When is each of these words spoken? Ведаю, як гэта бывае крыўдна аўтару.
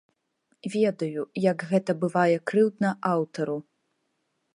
Ведаю, 0.75 1.25
як 1.43 1.65
гэта 1.73 1.91
бывае 2.03 2.35
крыўдна 2.53 2.89
аўтару. 3.11 3.57